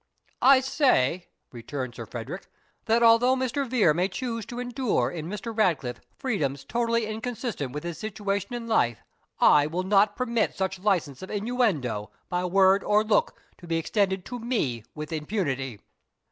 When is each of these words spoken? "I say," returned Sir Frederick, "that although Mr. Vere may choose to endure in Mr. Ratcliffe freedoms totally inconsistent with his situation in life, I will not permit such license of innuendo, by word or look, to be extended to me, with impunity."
"I 0.41 0.61
say," 0.61 1.27
returned 1.51 1.93
Sir 1.93 2.07
Frederick, 2.07 2.47
"that 2.85 3.03
although 3.03 3.35
Mr. 3.35 3.67
Vere 3.69 3.93
may 3.93 4.07
choose 4.07 4.47
to 4.47 4.57
endure 4.59 5.11
in 5.11 5.29
Mr. 5.29 5.55
Ratcliffe 5.55 6.01
freedoms 6.17 6.63
totally 6.65 7.05
inconsistent 7.05 7.71
with 7.71 7.83
his 7.83 7.99
situation 7.99 8.55
in 8.55 8.65
life, 8.65 9.03
I 9.39 9.67
will 9.67 9.83
not 9.83 10.15
permit 10.15 10.55
such 10.55 10.79
license 10.79 11.21
of 11.21 11.29
innuendo, 11.29 12.09
by 12.29 12.45
word 12.45 12.83
or 12.83 13.03
look, 13.03 13.39
to 13.59 13.67
be 13.67 13.77
extended 13.77 14.25
to 14.25 14.39
me, 14.39 14.83
with 14.95 15.13
impunity." 15.13 15.77